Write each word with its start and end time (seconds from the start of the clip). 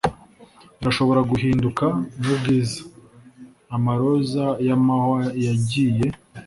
irashobora 0.81 1.21
guhinduka 1.31 1.85
mubwiza, 2.23 2.79
amaroza 3.75 4.45
yamahwa 4.67 5.21
yagiye 5.45 6.07